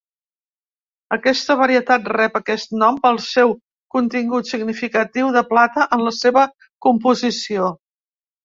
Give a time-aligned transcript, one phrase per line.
[1.17, 3.53] Aquesta varietat rep aquest nom pel seu
[3.97, 6.47] contingut significatiu de plata en la seva
[6.89, 7.71] composició.